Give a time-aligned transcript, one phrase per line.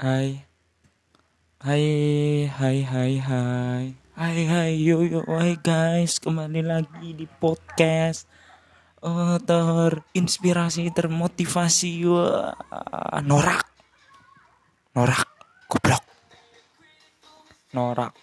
[0.00, 0.48] Hai.
[1.60, 1.84] Hai
[2.48, 3.84] Hai hai hai.
[4.16, 6.16] Hai hai yo yo hai guys.
[6.16, 8.24] Kembali lagi di podcast
[9.04, 12.08] uh, Terinspirasi Termotivasi.
[12.08, 12.56] Wah,
[13.20, 13.60] Norak.
[14.96, 15.28] Norak
[15.68, 16.04] Goblok.
[17.76, 18.16] Norak.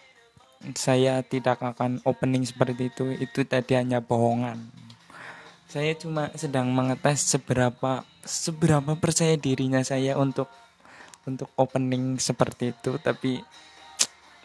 [0.74, 3.14] Saya tidak akan opening seperti itu.
[3.22, 4.66] Itu tadi hanya bohongan.
[5.70, 10.50] Saya cuma sedang mengetes seberapa seberapa percaya dirinya saya untuk
[11.28, 13.44] untuk opening seperti itu tapi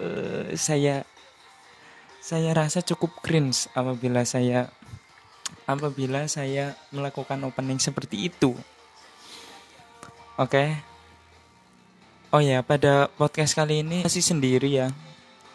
[0.03, 1.07] uh, saya
[2.23, 4.71] saya rasa cukup cringe apabila saya
[5.67, 8.55] apabila saya melakukan opening seperti itu.
[10.39, 10.49] Oke?
[10.49, 10.69] Okay?
[12.33, 14.89] oh ya pada podcast kali ini masih sendiri ya.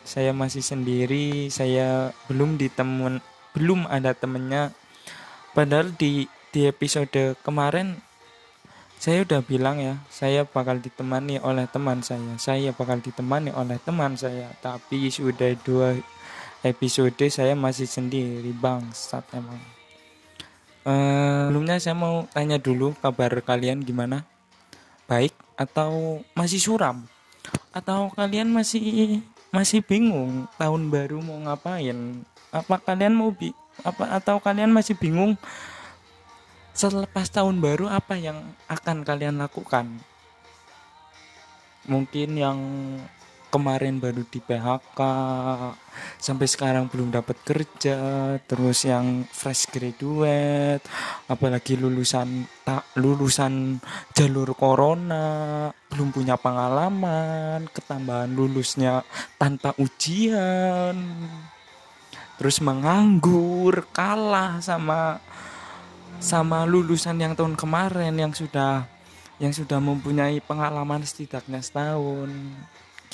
[0.08, 3.20] Saya masih sendiri saya belum ditemukan
[3.58, 4.72] belum ada temennya.
[5.56, 7.98] Padahal di di episode kemarin
[8.98, 12.34] saya udah bilang ya saya bakal ditemani oleh teman saya.
[12.42, 14.50] Saya bakal ditemani oleh teman saya.
[14.58, 15.94] Tapi sudah dua
[16.66, 19.62] episode saya masih sendiri bangsat emang.
[20.88, 24.26] Uh, sebelumnya saya mau tanya dulu kabar kalian gimana?
[25.06, 27.06] Baik atau masih suram?
[27.70, 29.22] Atau kalian masih
[29.54, 32.26] masih bingung tahun baru mau ngapain?
[32.50, 33.54] Apa kalian mau bi
[33.86, 35.38] apa atau kalian masih bingung
[36.78, 39.98] selepas tahun baru apa yang akan kalian lakukan?
[41.90, 42.60] Mungkin yang
[43.48, 45.00] kemarin baru di PHK
[46.20, 47.98] sampai sekarang belum dapat kerja
[48.44, 50.84] terus yang fresh graduate
[51.32, 53.80] apalagi lulusan tak lulusan
[54.12, 59.08] jalur corona belum punya pengalaman ketambahan lulusnya
[59.40, 61.00] tanpa ujian
[62.36, 65.24] terus menganggur kalah sama
[66.18, 68.90] sama lulusan yang tahun kemarin yang sudah
[69.38, 72.34] yang sudah mempunyai pengalaman setidaknya setahun.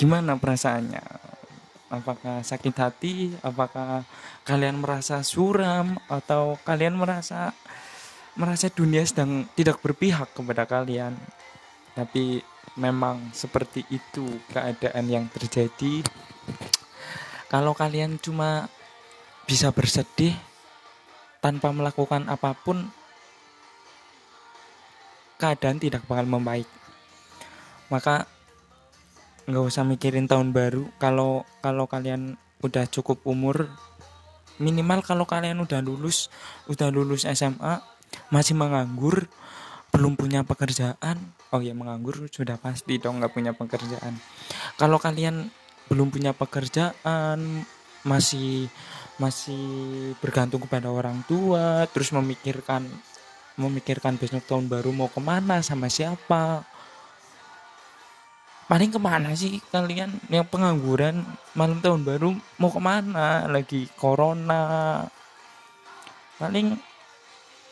[0.00, 1.04] Gimana perasaannya?
[1.92, 3.14] Apakah sakit hati?
[3.44, 4.02] Apakah
[4.42, 6.00] kalian merasa suram?
[6.08, 7.52] Atau kalian merasa
[8.34, 11.14] merasa dunia sedang tidak berpihak kepada kalian?
[11.92, 12.40] Tapi
[12.80, 16.02] memang seperti itu keadaan yang terjadi.
[17.52, 18.66] Kalau kalian cuma
[19.46, 20.34] bisa bersedih
[21.44, 22.88] tanpa melakukan apa pun
[25.36, 26.64] keadaan tidak bakal membaik.
[27.92, 28.24] Maka
[29.44, 30.88] nggak usah mikirin tahun baru.
[30.96, 33.68] Kalau kalau kalian udah cukup umur
[34.56, 36.32] minimal kalau kalian udah lulus
[36.72, 37.82] udah lulus SMA
[38.32, 39.28] masih menganggur
[39.90, 41.18] belum punya pekerjaan
[41.52, 44.16] oh ya menganggur sudah pasti dong nggak punya pekerjaan.
[44.80, 45.52] Kalau kalian
[45.92, 47.68] belum punya pekerjaan
[48.08, 48.72] masih
[49.18, 52.82] masih bergantung kepada orang tua terus memikirkan
[53.54, 56.66] memikirkan besok tahun baru mau ke mana sama siapa.
[58.64, 60.18] Paling ke mana sih kalian?
[60.32, 61.22] Yang pengangguran
[61.54, 63.46] malam tahun baru mau ke mana?
[63.46, 65.04] Lagi corona.
[66.40, 66.74] Paling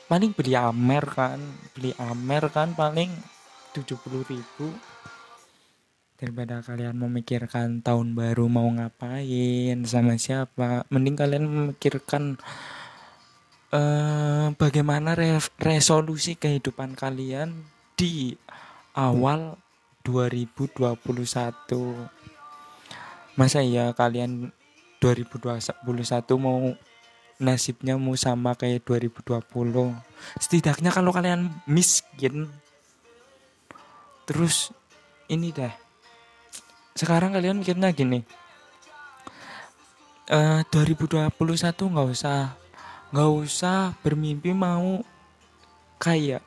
[0.07, 1.41] paling beli amer kan
[1.73, 3.09] beli amer kan paling
[3.73, 3.97] 70
[4.29, 4.69] ribu
[6.23, 10.87] daripada kalian memikirkan tahun baru mau ngapain sama siapa.
[10.87, 12.39] Mending kalian memikirkan
[13.75, 17.67] uh, bagaimana re resolusi kehidupan kalian
[17.99, 18.39] di
[18.95, 19.59] awal
[20.07, 20.95] 2021
[23.35, 24.55] masa ya kalian
[25.03, 25.83] 2021
[26.39, 26.71] mau
[27.43, 29.43] nasibnya mau sama kayak 2020
[30.39, 32.47] setidaknya kalau kalian miskin
[34.29, 34.71] terus
[35.33, 35.73] ini deh
[36.93, 38.21] sekarang kalian mikirnya gini.
[40.33, 41.29] Uh, 2021
[41.69, 42.57] nggak usah
[43.13, 45.05] nggak usah bermimpi mau
[46.01, 46.41] kaya.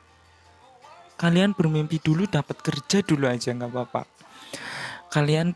[1.16, 4.02] Kalian bermimpi dulu dapat kerja dulu aja nggak apa-apa.
[5.10, 5.54] Kalian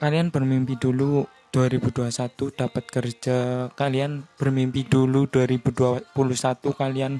[0.00, 1.24] kalian bermimpi dulu
[1.54, 3.38] 2021 dapat kerja.
[3.74, 6.14] Kalian bermimpi dulu 2021
[6.74, 7.18] kalian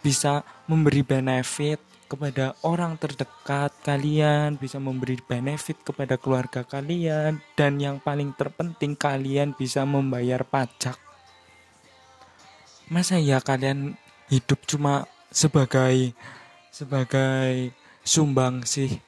[0.00, 7.98] bisa memberi benefit kepada orang terdekat kalian, bisa memberi benefit kepada keluarga kalian, dan yang
[7.98, 10.94] paling terpenting kalian bisa membayar pajak.
[12.86, 13.98] Masa ya kalian
[14.30, 16.14] hidup cuma sebagai
[16.70, 17.74] sebagai
[18.06, 19.02] sumbang sih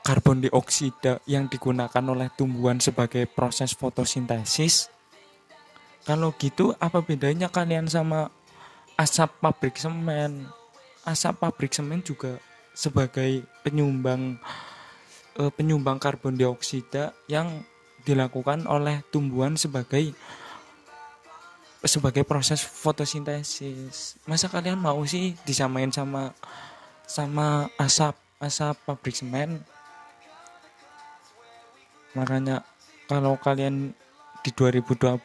[0.00, 4.88] karbon dioksida yang digunakan oleh tumbuhan sebagai proses fotosintesis?
[6.08, 8.32] Kalau gitu apa bedanya kalian sama
[8.96, 10.48] asap pabrik semen?
[11.06, 12.36] Asap pabrik semen juga
[12.76, 14.38] sebagai penyumbang
[15.40, 17.64] uh, penyumbang karbon dioksida yang
[18.04, 20.12] dilakukan oleh tumbuhan sebagai
[21.80, 24.20] sebagai proses fotosintesis.
[24.28, 26.36] Masa kalian mau sih disamain sama
[27.08, 29.64] sama asap asap pabrik semen?
[32.14, 32.66] makanya
[33.06, 33.94] kalau kalian
[34.40, 35.20] di 2020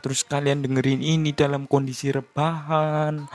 [0.00, 3.28] terus kalian dengerin ini dalam kondisi rebahan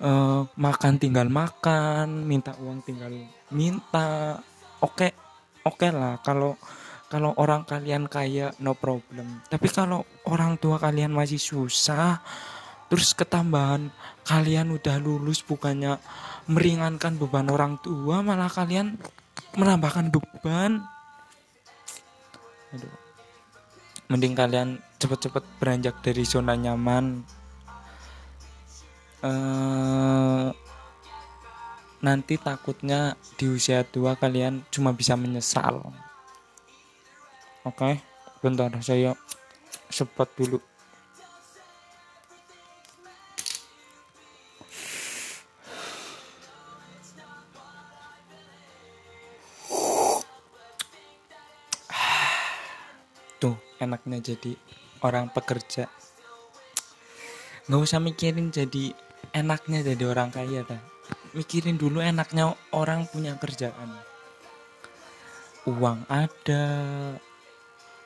[0.00, 3.12] uh, makan tinggal makan minta uang tinggal
[3.52, 4.40] minta.
[4.80, 5.10] Oke okay,
[5.64, 6.56] oke okay lah kalau
[7.10, 9.42] kalau orang kalian kaya no problem.
[9.50, 12.22] Tapi kalau orang tua kalian masih susah
[12.90, 13.86] terus ketambahan
[14.26, 15.94] kalian udah lulus bukannya
[16.50, 18.98] meringankan beban orang tua malah kalian
[19.54, 20.82] menambahkan beban.
[22.74, 22.94] Aduh.
[24.10, 24.68] Mending kalian
[24.98, 27.22] cepet-cepet beranjak dari zona nyaman
[29.24, 30.48] uh,
[32.00, 35.92] nanti takutnya di usia tua kalian cuma bisa menyesal
[37.64, 38.00] oke okay?
[38.40, 39.12] bentar saya
[39.92, 40.60] sempat dulu
[53.80, 54.52] enaknya jadi
[55.00, 55.88] orang pekerja
[57.66, 58.92] nggak usah mikirin jadi
[59.32, 60.90] enaknya jadi orang kaya dah
[61.34, 63.90] mikirin dulu enaknya orang punya kerjaan.
[65.68, 66.64] Uang ada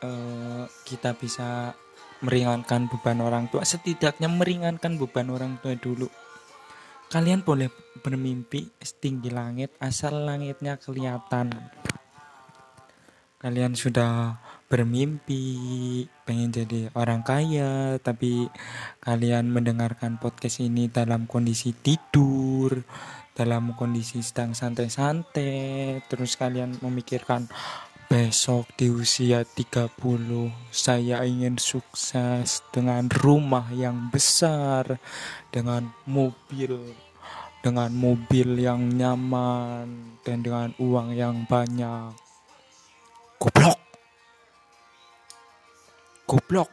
[0.03, 1.73] uh, kita bisa
[2.21, 3.65] meringankan beban orang tua.
[3.65, 6.11] Setidaknya meringankan beban orang tua dulu.
[7.09, 7.71] Kalian boleh
[8.03, 11.53] bermimpi setinggi langit asal langitnya kelihatan.
[13.39, 15.45] Kalian sudah bermimpi
[16.25, 18.49] pengen jadi orang kaya tapi
[19.05, 22.81] kalian mendengarkan podcast ini dalam kondisi tidur
[23.37, 27.45] dalam kondisi sedang santai-santai terus kalian memikirkan
[28.09, 29.97] besok di usia 30
[30.73, 35.01] saya ingin sukses dengan rumah yang besar
[35.53, 36.95] dengan mobil
[37.65, 42.13] dengan mobil yang nyaman dan dengan uang yang banyak.
[43.41, 43.74] Goblok
[46.25, 46.71] goblok.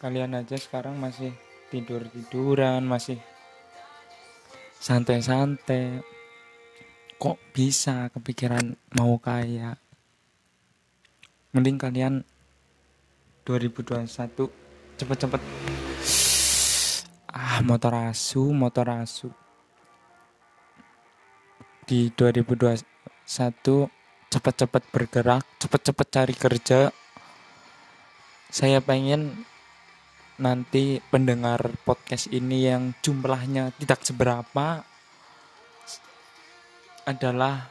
[0.00, 1.32] Kalian aja sekarang masih
[1.72, 3.16] tidur tiduran masih
[4.76, 6.04] santai-santai.
[7.16, 9.80] Kok bisa kepikiran mau kaya?
[11.56, 12.14] Mending kalian
[13.48, 14.04] 2021
[15.00, 15.40] cepet-cepet.
[17.32, 19.32] Ah motor asu motor asu
[21.84, 22.84] di 2021
[24.32, 26.80] cepat-cepat bergerak cepat-cepat cari kerja.
[28.48, 29.44] Saya pengen
[30.40, 34.82] nanti pendengar podcast ini yang jumlahnya tidak seberapa
[37.06, 37.70] adalah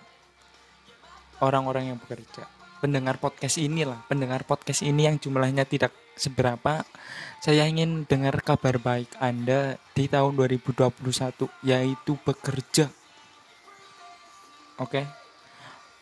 [1.43, 2.47] orang-orang yang bekerja.
[2.79, 6.83] Pendengar podcast inilah pendengar podcast ini yang jumlahnya tidak seberapa.
[7.43, 10.91] Saya ingin dengar kabar baik Anda di tahun 2021
[11.63, 13.02] yaitu bekerja.
[14.83, 14.99] Oke.
[14.99, 15.05] Okay?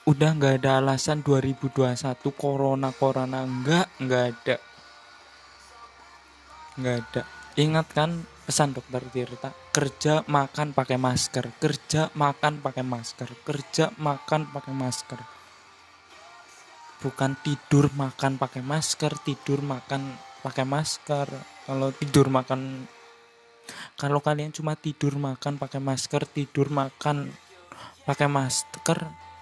[0.09, 1.93] Udah nggak ada alasan 2021
[2.33, 4.55] corona corona nggak nggak ada.
[6.81, 7.21] Nggak ada.
[7.61, 8.09] Ingat kan
[8.51, 15.21] pesan dokter Tirta kerja makan pakai masker kerja makan pakai masker kerja makan pakai masker
[16.99, 21.31] bukan tidur makan pakai masker tidur makan pakai masker
[21.63, 22.89] kalau tidur makan
[23.95, 27.31] kalau kalian cuma tidur makan pakai masker tidur makan
[28.05, 29.00] pakai masker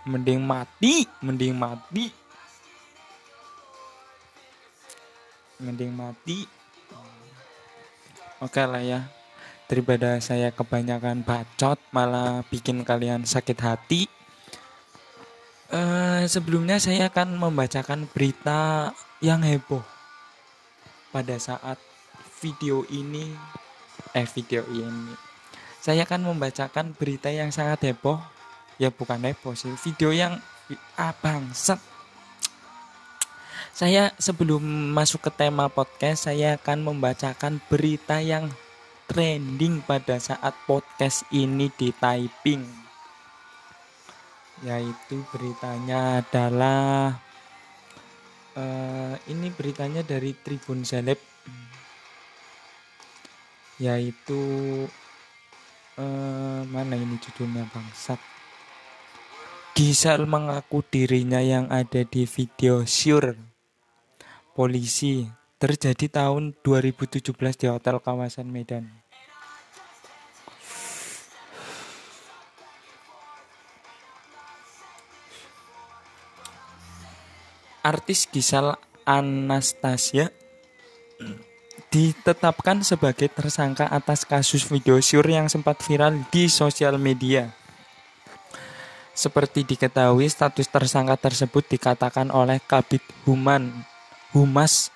[0.07, 2.05] mending mati mending mati.
[5.59, 6.47] Mending mati.
[8.39, 9.03] Oke lah ya.
[9.67, 14.01] Daripada saya kebanyakan bacot malah bikin kalian sakit hati.
[15.69, 18.89] Uh, sebelumnya saya akan membacakan berita
[19.19, 19.83] yang heboh.
[21.11, 21.77] Pada saat
[22.39, 23.35] video ini
[24.15, 25.13] eh video ini.
[25.83, 28.38] Saya akan membacakan berita yang sangat heboh
[28.79, 29.75] ya bukan heboh sih.
[29.85, 30.39] Video yang
[30.95, 31.77] ah bangsat.
[33.75, 38.49] Saya sebelum masuk ke tema podcast saya akan membacakan berita yang
[39.05, 42.89] trending pada saat podcast ini di typing
[44.59, 47.15] yaitu beritanya adalah
[48.59, 51.19] uh, ini beritanya dari Tribun Seleb.
[53.79, 54.43] Yaitu
[55.95, 58.19] uh, mana ini judulnya bangsat
[59.79, 63.31] Gisel mengaku dirinya yang ada di video Sure
[64.51, 65.23] polisi
[65.55, 68.91] terjadi tahun 2017 di hotel kawasan Medan
[77.79, 78.75] artis Gisel
[79.07, 80.27] Anastasia
[81.87, 87.58] ditetapkan sebagai tersangka atas kasus video syur yang sempat viral di sosial media.
[89.19, 93.67] Seperti diketahui, status tersangka tersebut dikatakan oleh Kabit Human
[94.31, 94.95] Humas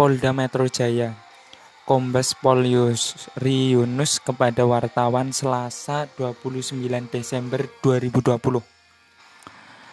[0.00, 1.12] Polda Metro Jaya,
[1.84, 8.64] Kombes Pol Yunus kepada wartawan Selasa 29 Desember 2020.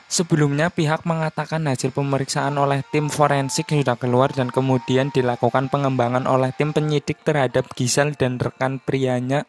[0.08, 6.56] Sebelumnya pihak mengatakan hasil pemeriksaan oleh tim forensik sudah keluar dan kemudian dilakukan pengembangan oleh
[6.56, 9.44] tim penyidik terhadap Gisel dan rekan prianya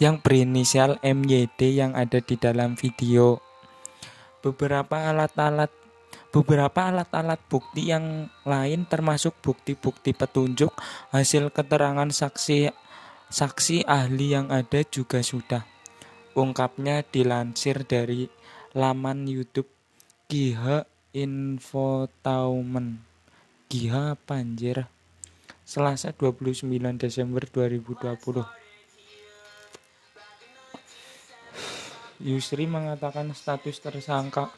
[0.00, 3.47] yang berinisial MYD yang ada di dalam video.
[4.38, 5.70] Beberapa alat-alat
[6.28, 10.72] beberapa alat-alat bukti yang lain termasuk bukti-bukti petunjuk
[11.12, 12.68] hasil keterangan saksi
[13.28, 15.64] saksi ahli yang ada juga sudah.
[16.36, 18.28] Ungkapnya dilansir dari
[18.76, 19.68] laman YouTube
[20.28, 20.84] Giha
[21.16, 23.00] Infotainment
[23.68, 24.86] Giha apa anjir
[25.64, 26.68] Selasa 29
[27.00, 28.57] Desember 2020
[32.18, 34.50] Yusri mengatakan status tersangka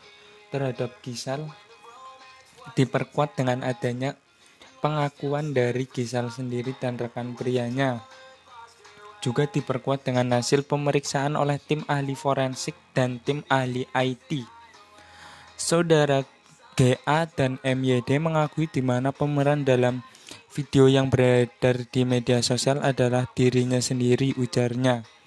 [0.48, 1.44] terhadap Gisal
[2.76, 4.16] diperkuat dengan adanya
[4.80, 8.00] pengakuan dari Gisal sendiri dan rekan prianya
[9.20, 14.48] juga diperkuat dengan hasil pemeriksaan oleh tim ahli forensik dan tim ahli IT.
[15.60, 16.24] Saudara
[16.72, 20.00] GA dan MYD mengakui di mana pemeran dalam
[20.48, 25.19] video yang beredar di media sosial adalah dirinya sendiri ujarnya.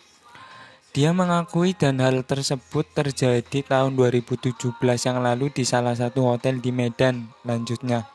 [0.93, 6.69] Dia mengakui dan hal tersebut terjadi tahun 2017 yang lalu di salah satu hotel di
[6.69, 8.05] Medan, lanjutnya.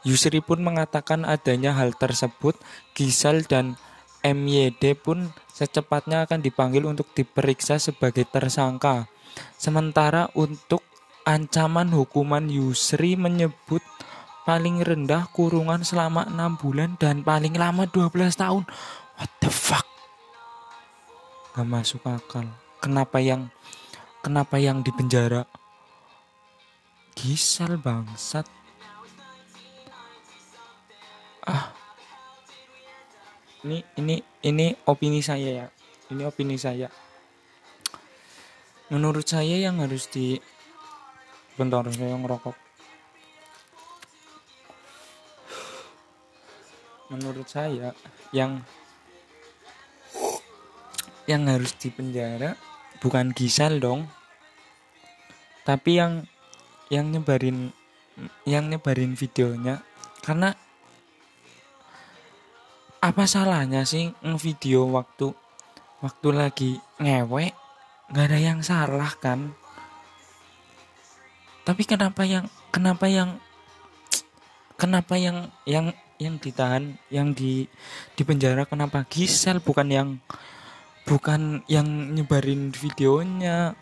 [0.00, 2.56] Yusri pun mengatakan adanya hal tersebut,
[2.96, 3.76] Gisal dan
[4.24, 9.04] MYD pun secepatnya akan dipanggil untuk diperiksa sebagai tersangka.
[9.60, 10.80] Sementara untuk
[11.28, 13.84] Ancaman hukuman Yusri menyebut
[14.48, 18.08] paling rendah kurungan selama 6 bulan dan paling lama 12
[18.40, 18.64] tahun.
[19.20, 19.97] What the fuck?
[21.58, 22.46] Gak masuk akal.
[22.78, 23.50] Kenapa yang
[24.22, 25.42] kenapa yang di penjara?
[27.18, 28.46] Gisel bangsat.
[31.42, 31.74] Ah.
[33.66, 35.66] Ini ini ini opini saya ya.
[36.14, 36.86] Ini opini saya.
[38.94, 40.38] Menurut saya yang harus di
[41.58, 42.68] bentar saya ngerokok
[47.08, 47.96] menurut saya
[48.36, 48.60] yang
[51.28, 52.56] yang harus dipenjara
[53.04, 54.08] bukan Gisel dong.
[55.62, 56.24] Tapi yang
[56.88, 57.70] yang nyebarin
[58.48, 59.84] yang nyebarin videonya
[60.24, 60.56] karena
[62.98, 65.30] apa salahnya sih video waktu
[66.00, 67.52] waktu lagi ngewek?
[68.08, 69.52] Nggak ada yang salah kan?
[71.62, 73.36] Tapi kenapa yang kenapa yang
[74.80, 77.68] kenapa yang yang yang ditahan yang di
[78.16, 80.08] di penjara kenapa Gisel bukan yang
[81.08, 83.72] bukan yang nyebarin videonya.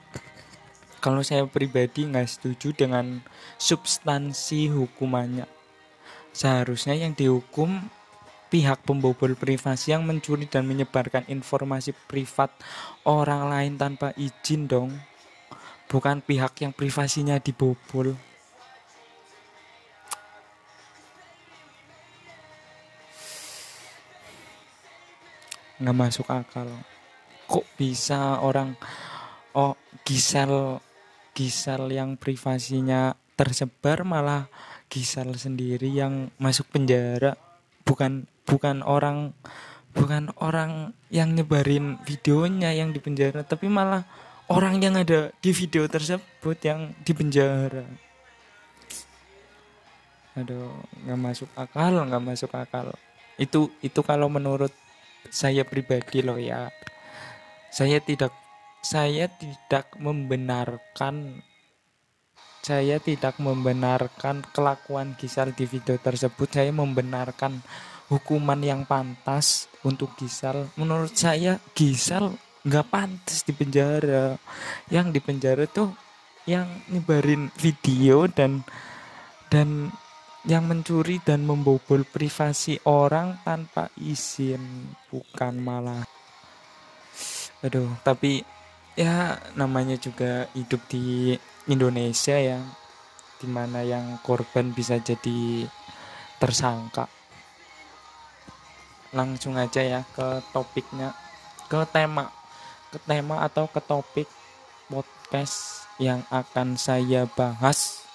[1.02, 3.18] Kalau saya pribadi nggak setuju dengan
[3.58, 5.50] substansi hukumannya.
[6.30, 7.90] Seharusnya yang dihukum
[8.46, 12.54] pihak pembobol privasi yang mencuri dan menyebarkan informasi privat
[13.02, 14.90] orang lain tanpa izin dong.
[15.90, 18.14] Bukan pihak yang privasinya dibobol.
[25.76, 26.70] Nggak masuk akal
[27.46, 28.74] kok bisa orang
[29.54, 30.82] oh Gisel
[31.36, 34.48] Gisel yang privasinya tersebar malah
[34.88, 37.36] Gisel sendiri yang masuk penjara?
[37.84, 39.34] Bukan bukan orang
[39.92, 44.04] bukan orang yang nyebarin videonya yang di penjara tapi malah
[44.48, 47.84] orang yang ada di video tersebut yang di penjara.
[50.36, 50.72] Aduh
[51.04, 52.96] nggak masuk akal nggak masuk akal.
[53.36, 54.72] Itu itu kalau menurut
[55.28, 56.70] saya pribadi loh ya
[57.76, 58.32] saya tidak
[58.80, 61.44] saya tidak membenarkan
[62.64, 66.50] saya tidak membenarkan kelakuan Gisal di video tersebut.
[66.50, 67.60] Saya membenarkan
[68.08, 70.72] hukuman yang pantas untuk Gisal.
[70.80, 72.32] Menurut saya Gisal
[72.64, 74.40] nggak pantas di penjara.
[74.88, 75.92] Yang di penjara tuh
[76.48, 78.64] yang nyebarin video dan
[79.52, 79.92] dan
[80.48, 84.90] yang mencuri dan membobol privasi orang tanpa izin.
[85.12, 86.15] Bukan malah
[87.64, 88.44] aduh tapi
[88.96, 91.36] ya namanya juga hidup di
[91.68, 92.60] Indonesia ya
[93.36, 95.68] di mana yang korban bisa jadi
[96.40, 97.04] tersangka.
[99.12, 101.12] Langsung aja ya ke topiknya
[101.66, 102.30] ke tema
[102.94, 104.28] ke tema atau ke topik
[104.86, 108.06] podcast yang akan saya bahas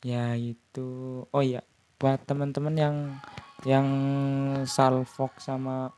[0.00, 1.60] yaitu oh ya
[2.00, 2.96] buat teman-teman yang
[3.68, 3.88] yang
[4.64, 5.92] salfok sama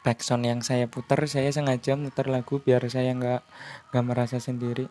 [0.00, 3.42] backsound yang saya putar saya sengaja muter lagu biar saya nggak
[3.92, 4.88] nggak merasa sendiri.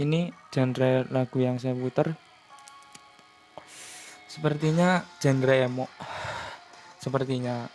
[0.00, 2.16] Ini genre lagu yang saya putar.
[4.30, 5.86] Sepertinya genre emo.
[7.02, 7.68] Sepertinya.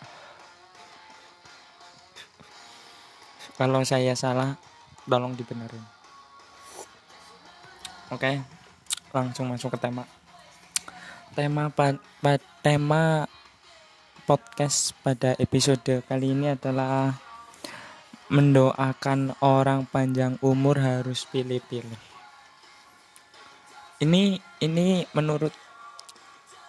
[3.55, 4.57] Kalau saya salah
[5.07, 5.83] tolong dibenerin.
[8.11, 8.55] Oke
[9.15, 10.03] langsung masuk ke tema.
[11.31, 13.23] Tema pa, pa, tema
[14.25, 17.13] podcast pada episode kali ini adalah
[18.33, 22.01] mendoakan orang panjang umur harus pilih-pilih.
[24.01, 25.53] Ini ini menurut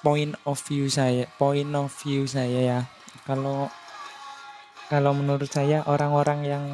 [0.05, 2.81] point of view saya, point of view saya ya.
[3.25, 3.73] Kalau
[4.93, 6.65] kalau menurut saya orang-orang yang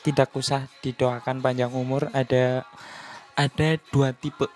[0.00, 2.64] tidak usah didoakan panjang umur ada
[3.34, 4.46] ada dua tipe.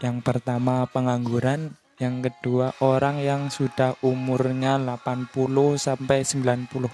[0.00, 5.34] Yang pertama pengangguran, yang kedua, orang yang sudah umurnya 80
[5.74, 6.86] sampai 90.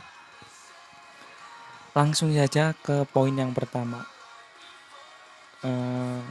[1.92, 4.08] Langsung saja ke poin yang pertama.
[5.60, 6.24] Eh,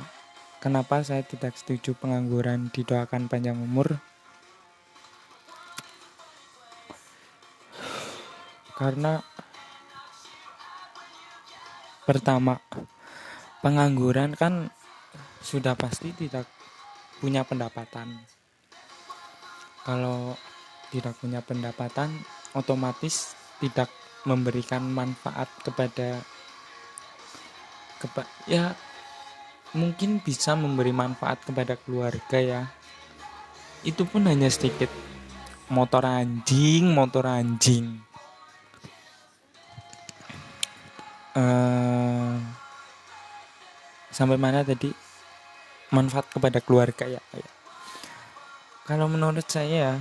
[0.57, 4.01] kenapa saya tidak setuju pengangguran didoakan panjang umur?
[8.73, 9.21] Karena
[12.09, 12.57] pertama,
[13.61, 14.73] pengangguran kan
[15.45, 16.49] sudah pasti tidak
[17.21, 18.32] punya pendapatan
[19.83, 20.35] kalau
[20.89, 22.09] tidak punya pendapatan
[22.55, 23.91] otomatis tidak
[24.23, 26.23] memberikan manfaat kepada
[27.99, 28.75] kepa ya
[29.73, 32.61] mungkin bisa memberi manfaat kepada keluarga ya.
[33.83, 34.87] Itu pun hanya sedikit.
[35.67, 37.99] Motor anjing motor anjing.
[41.33, 42.37] Uh,
[44.13, 44.93] sampai mana tadi?
[45.89, 47.62] Manfaat kepada keluarga ya, ya
[48.83, 49.95] kalau menurut saya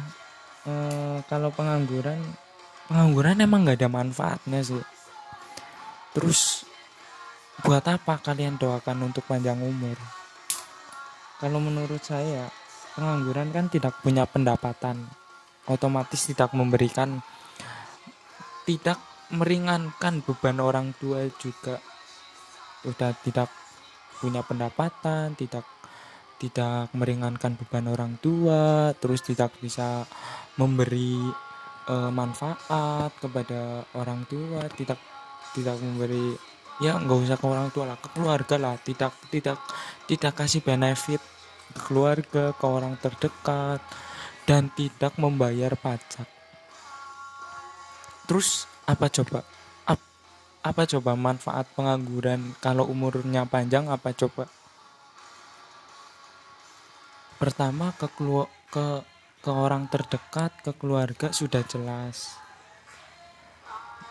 [0.67, 2.19] eh, kalau pengangguran
[2.91, 4.85] pengangguran emang nggak ada manfaatnya sih.
[6.13, 6.67] Terus
[7.63, 9.97] buat apa kalian doakan untuk panjang umur?
[11.39, 12.51] Kalau menurut saya
[12.99, 15.09] pengangguran kan tidak punya pendapatan.
[15.71, 17.23] Otomatis tidak memberikan
[18.67, 18.99] tidak
[19.31, 21.79] meringankan beban orang tua juga.
[22.83, 23.49] Sudah tidak
[24.23, 25.67] punya pendapatan tidak
[26.43, 30.03] tidak meringankan beban orang tua, terus tidak bisa
[30.59, 31.23] memberi
[31.87, 34.99] e, manfaat kepada orang tua, tidak
[35.55, 36.35] tidak memberi
[36.83, 39.61] ya nggak usah ke orang tua lah ke keluarga lah tidak tidak
[40.09, 41.21] tidak kasih benefit
[41.77, 43.79] ke keluarga ke orang terdekat
[44.49, 46.27] dan tidak membayar pajak.
[48.27, 49.47] Terus apa coba?
[49.87, 50.01] Ap,
[50.67, 52.59] apa coba manfaat pengangguran?
[52.59, 54.51] Kalau umurnya panjang apa coba
[57.43, 59.03] pertama ke kelu ke
[59.43, 62.39] ke orang terdekat ke keluarga sudah jelas.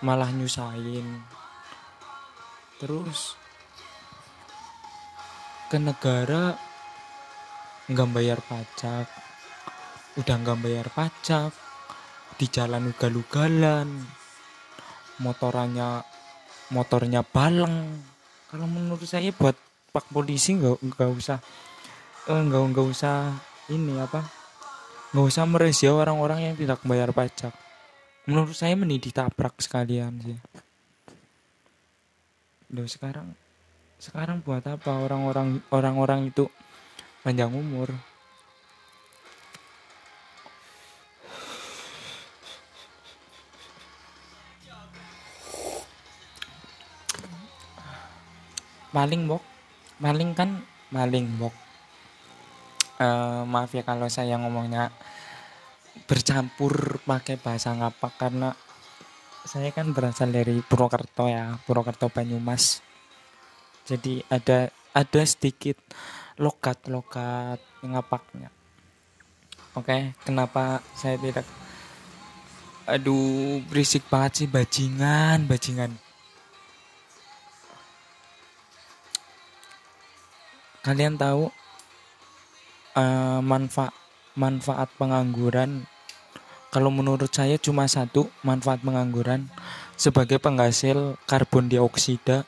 [0.03, 1.23] Malah nyusahin.
[2.75, 3.39] Terus
[5.71, 6.59] ke negara
[7.87, 9.07] nggak bayar pajak.
[10.19, 11.55] Udah nggak bayar pajak
[12.35, 13.87] di jalan ugal-ugalan
[15.23, 16.03] motorannya
[16.75, 17.95] motornya baleng.
[18.51, 19.55] Kalau menurut saya buat
[19.95, 21.39] pak polisi nggak nggak usah
[22.29, 23.33] eh, nggak nggak usah
[23.73, 24.21] ini apa
[25.11, 27.51] nggak usah meresio orang-orang yang tidak bayar pajak.
[28.29, 30.37] Menurut saya mending ditabrak sekalian sih.
[32.71, 33.33] Duh, sekarang
[33.99, 36.47] sekarang buat apa orang-orang orang-orang itu
[37.25, 37.91] panjang umur?
[48.91, 49.43] Maling bok
[50.01, 50.59] maling kan
[50.91, 51.70] maling bok
[53.01, 54.93] uh, maaf ya kalau saya ngomongnya
[56.05, 58.53] bercampur pakai bahasa ngapak karena
[59.41, 62.85] saya kan berasal dari Purwokerto ya Purwokerto Banyumas.
[63.89, 65.81] Jadi ada ada sedikit
[66.37, 68.53] lokat-lokat ngapaknya.
[69.73, 71.47] Oke kenapa saya tidak?
[72.85, 75.91] Aduh berisik banget sih bajingan bajingan.
[80.81, 81.49] Kalian tahu
[82.95, 83.93] uh, manfaat
[84.35, 85.85] manfaat pengangguran.
[86.71, 89.51] Kalau menurut saya cuma satu manfaat pengangguran.
[89.99, 92.47] Sebagai penghasil karbon dioksida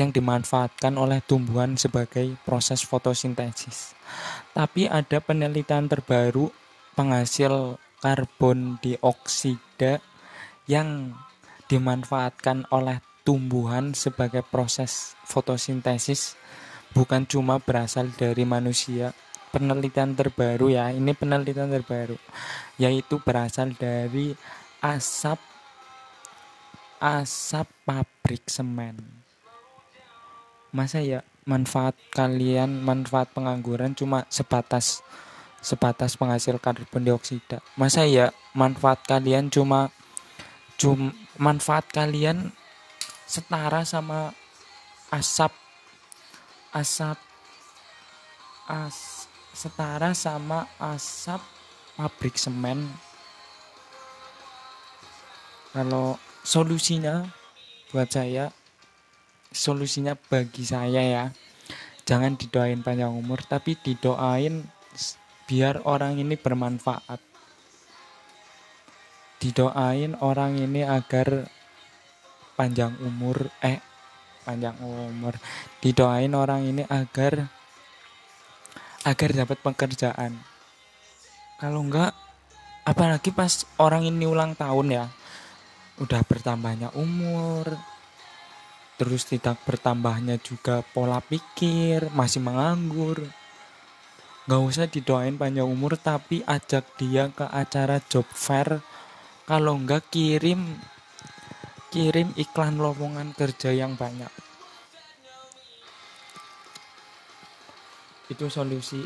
[0.00, 3.94] yang dimanfaatkan oleh tumbuhan sebagai proses fotosintesis.
[4.56, 6.50] Tapi ada penelitian terbaru
[6.96, 10.02] penghasil karbon dioksida
[10.66, 11.14] yang
[11.70, 16.34] dimanfaatkan oleh tumbuhan sebagai proses fotosintesis
[16.92, 19.14] bukan cuma berasal dari manusia
[19.52, 20.88] penelitian terbaru ya.
[20.88, 22.16] Ini penelitian terbaru
[22.80, 24.32] yaitu berasal dari
[24.80, 25.38] asap
[26.98, 28.98] asap pabrik semen.
[30.72, 35.04] Masa ya manfaat kalian manfaat pengangguran cuma sebatas
[35.62, 37.60] sebatas penghasil karbon dioksida.
[37.76, 39.92] Masa ya manfaat kalian cuma
[40.80, 42.50] cum manfaat kalian
[43.28, 44.34] setara sama
[45.12, 45.52] asap
[46.72, 47.20] asap
[48.66, 49.21] as
[49.52, 51.40] setara sama asap
[51.96, 52.88] pabrik semen.
[55.72, 57.24] Kalau solusinya
[57.92, 58.52] buat saya
[59.52, 61.24] solusinya bagi saya ya.
[62.02, 64.66] Jangan didoain panjang umur tapi didoain
[65.46, 67.20] biar orang ini bermanfaat.
[69.38, 71.46] Didoain orang ini agar
[72.58, 73.78] panjang umur eh
[74.42, 75.38] panjang umur.
[75.78, 77.61] Didoain orang ini agar
[79.02, 80.38] agar dapat pekerjaan.
[81.58, 82.14] Kalau enggak
[82.82, 85.06] apalagi pas orang ini ulang tahun ya
[86.02, 87.70] udah bertambahnya umur
[88.98, 93.22] terus tidak bertambahnya juga pola pikir masih menganggur.
[94.46, 98.82] Nggak usah didoain panjang umur tapi ajak dia ke acara job fair.
[99.46, 100.78] Kalau enggak kirim
[101.90, 104.30] kirim iklan lowongan kerja yang banyak
[108.32, 109.04] itu solusi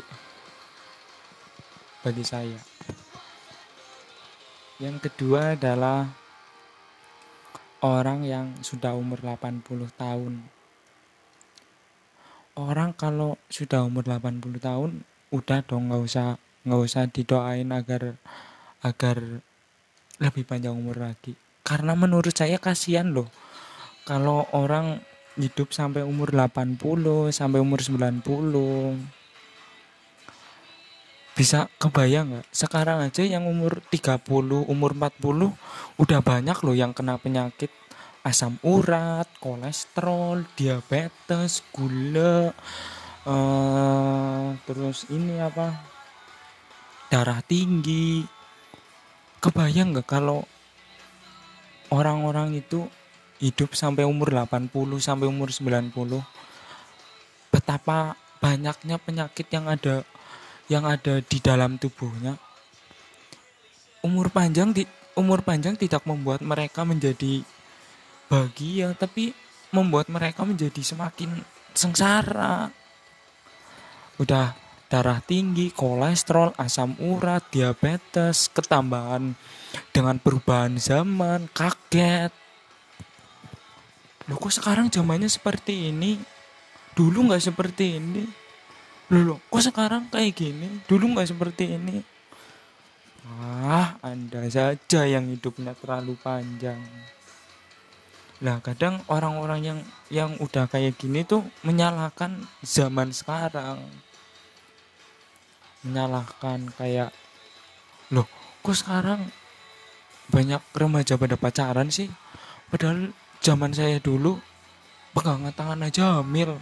[2.01, 2.59] bagi saya.
[4.79, 6.07] Yang kedua adalah
[7.83, 9.67] orang yang sudah umur 80
[9.99, 10.33] tahun.
[12.57, 14.91] Orang kalau sudah umur 80 tahun
[15.29, 18.15] udah dong nggak usah nggak usah didoain agar
[18.81, 19.43] agar
[20.17, 21.35] lebih panjang umur lagi.
[21.61, 23.27] Karena menurut saya kasihan loh.
[24.07, 25.03] Kalau orang
[25.37, 26.81] hidup sampai umur 80
[27.29, 29.16] sampai umur 90
[31.37, 32.47] bisa kebayang nggak?
[32.49, 34.25] Sekarang aja yang umur 30
[34.65, 35.53] umur 40
[36.01, 37.69] udah banyak loh yang kena penyakit
[38.25, 42.51] asam urat kolesterol diabetes gula
[43.29, 45.77] uh, terus ini apa
[47.13, 48.25] darah tinggi.
[49.37, 50.41] Kebayang nggak kalau
[51.93, 52.89] orang-orang itu
[53.37, 55.93] hidup sampai umur 80 sampai umur 90
[57.53, 60.01] betapa banyaknya penyakit yang ada
[60.67, 62.35] yang ada di dalam tubuhnya
[64.03, 64.83] umur panjang di
[65.17, 67.41] umur panjang tidak membuat mereka menjadi
[68.27, 69.33] bahagia tapi
[69.73, 71.43] membuat mereka menjadi semakin
[71.75, 72.71] sengsara
[74.17, 79.35] udah darah tinggi, kolesterol, asam urat, diabetes, ketambahan
[79.91, 82.31] dengan perubahan zaman, kaget.
[84.31, 86.19] Loh kok sekarang zamannya seperti ini?
[86.95, 88.46] Dulu nggak seperti ini
[89.13, 90.83] loh, kok sekarang kayak gini?
[90.83, 92.03] Dulu nggak seperti ini.
[93.27, 96.79] Ah anda saja yang hidupnya terlalu panjang.
[98.43, 99.79] Lah kadang orang-orang yang
[100.13, 103.83] yang udah kayak gini tuh menyalahkan zaman sekarang.
[105.83, 107.11] Menyalahkan kayak
[108.11, 108.27] loh
[108.63, 109.27] kok sekarang
[110.27, 112.11] banyak remaja pada pacaran sih?
[112.67, 114.39] Padahal zaman saya dulu
[115.15, 116.59] pegangan tangan aja hamil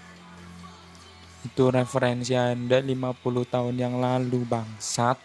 [1.46, 5.22] itu referensi Anda 50 tahun yang lalu bangsat.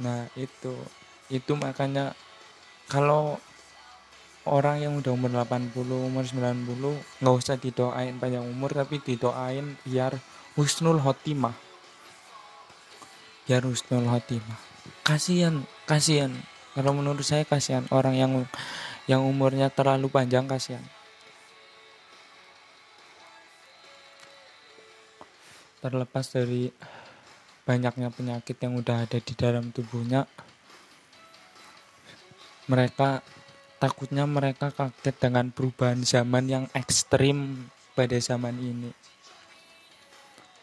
[0.00, 0.72] Nah itu.
[1.28, 2.16] Itu makanya
[2.88, 3.36] kalau
[4.48, 10.16] orang yang udah umur 80 umur 90 nggak usah didoain panjang umur tapi didoain biar
[10.56, 11.54] husnul khotimah.
[13.44, 14.58] Biar husnul khotimah.
[15.04, 16.32] Kasihan kasihan
[16.72, 18.32] kalau menurut saya kasihan orang yang
[19.04, 20.82] yang umurnya terlalu panjang kasihan
[25.80, 26.68] terlepas dari
[27.64, 30.28] banyaknya penyakit yang udah ada di dalam tubuhnya
[32.70, 33.24] mereka
[33.80, 37.66] takutnya mereka kaget dengan perubahan zaman yang ekstrim
[37.96, 38.92] pada zaman ini.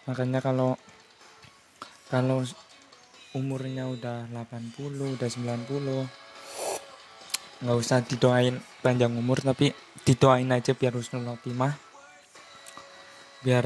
[0.07, 0.79] Makanya kalau
[2.07, 2.45] kalau
[3.35, 6.07] umurnya udah 80 udah 90
[7.57, 9.73] nggak usah didoain panjang umur tapi
[10.05, 11.73] didoain aja biar husnul khotimah
[13.41, 13.65] biar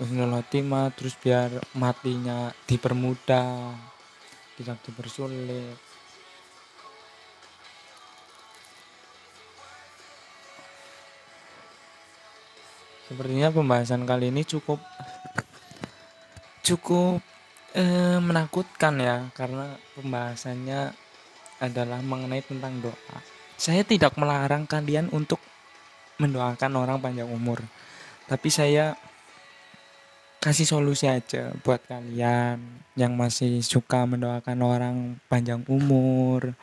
[0.00, 0.40] husnul
[0.96, 3.76] terus biar matinya dipermudah
[4.56, 5.76] tidak dipersulit.
[13.04, 14.80] Sepertinya pembahasan kali ini cukup
[16.64, 17.20] cukup
[17.76, 20.96] eh, menakutkan ya karena pembahasannya
[21.60, 23.18] adalah mengenai tentang doa.
[23.60, 25.44] Saya tidak melarang kalian untuk
[26.16, 27.60] mendoakan orang panjang umur
[28.30, 28.94] tapi saya
[30.40, 32.64] kasih solusi aja buat kalian
[32.96, 34.96] yang masih suka mendoakan orang
[35.28, 36.56] panjang umur.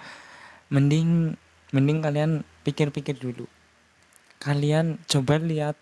[0.74, 1.38] Mending
[1.72, 2.32] mending kalian
[2.66, 3.46] pikir-pikir dulu.
[4.42, 5.78] Kalian coba lihat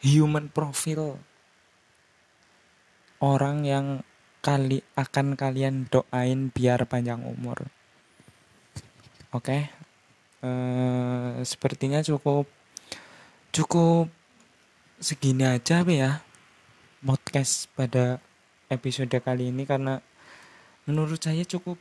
[0.00, 1.20] human profile
[3.20, 3.86] orang yang
[4.40, 7.68] kali akan kalian doain biar panjang umur.
[9.30, 9.44] Oke?
[9.44, 9.62] Okay?
[10.44, 12.48] eh, sepertinya cukup
[13.50, 14.08] cukup
[15.00, 16.24] segini aja ya
[17.00, 18.20] podcast pada
[18.68, 20.04] episode kali ini karena
[20.84, 21.80] menurut saya cukup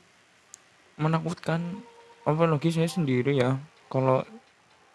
[0.95, 1.83] menakutkan.
[2.23, 3.59] Apalagi saya sendiri ya
[3.91, 4.23] kalau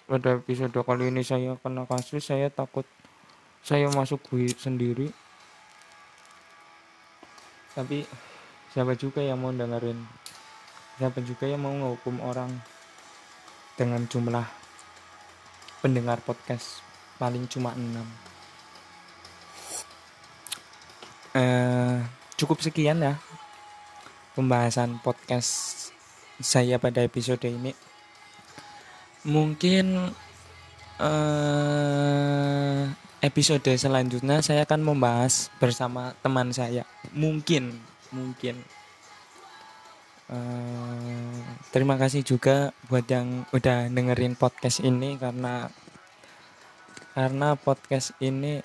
[0.08, 2.88] pada episode kali ini saya kena kasus saya takut
[3.64, 5.08] saya masuk gue sendiri.
[7.76, 8.06] Tapi
[8.70, 9.98] siapa juga yang mau dengerin?
[11.00, 12.52] Siapa juga yang mau menghukum orang
[13.74, 14.46] dengan jumlah
[15.82, 16.80] pendengar podcast
[17.18, 18.33] paling cuma 6
[21.34, 21.98] eh,
[22.38, 23.18] cukup sekian ya
[24.34, 25.90] pembahasan podcast
[26.42, 27.74] saya pada episode ini.
[29.26, 30.14] Mungkin
[30.98, 32.82] eh,
[33.24, 36.86] episode selanjutnya saya akan membahas bersama teman saya.
[37.14, 38.62] Mungkin mungkin.
[40.24, 41.36] Uh,
[41.68, 45.68] terima kasih juga buat yang udah dengerin podcast ini karena
[47.12, 48.64] karena podcast ini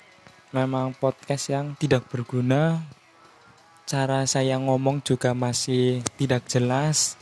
[0.50, 2.82] memang podcast yang tidak berguna.
[3.86, 7.18] Cara saya ngomong juga masih tidak jelas.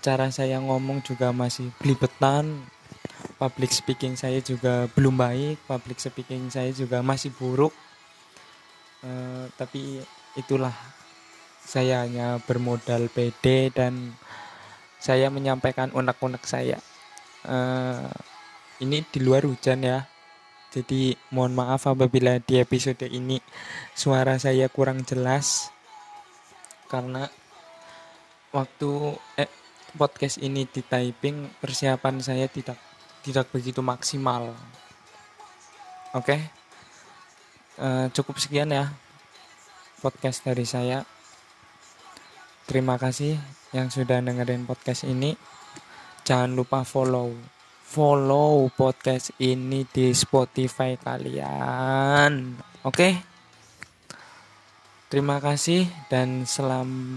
[0.00, 2.64] Cara saya ngomong juga masih belibetan.
[3.36, 5.60] Public speaking saya juga belum baik.
[5.68, 7.72] Public speaking saya juga masih buruk.
[9.04, 10.00] Uh, tapi
[10.36, 10.72] itulah.
[11.66, 14.14] Saya hanya bermodal PD dan
[15.02, 16.78] saya menyampaikan unek-unek saya.
[17.42, 18.06] Uh,
[18.78, 20.06] ini di luar hujan ya
[20.76, 23.40] jadi mohon maaf apabila di episode ini
[23.96, 25.72] suara saya kurang jelas
[26.92, 27.32] karena
[28.52, 29.48] waktu eh,
[29.96, 32.76] podcast ini di typing persiapan saya tidak
[33.24, 34.52] tidak begitu maksimal.
[36.12, 36.40] Oke, okay?
[37.80, 38.92] uh, eh, cukup sekian ya
[40.04, 41.08] podcast dari saya.
[42.68, 43.40] Terima kasih
[43.72, 45.40] yang sudah dengerin podcast ini.
[46.28, 47.55] Jangan lupa follow
[47.86, 52.58] follow podcast ini di Spotify kalian.
[52.82, 53.14] Oke.
[55.06, 57.14] Terima kasih dan selam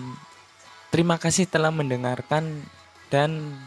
[0.89, 2.65] Terima kasih telah mendengarkan
[3.13, 3.57] dan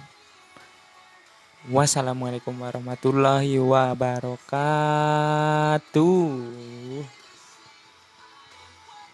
[1.71, 4.43] Wassalamualaikum warahmatullahi wabarakatuh.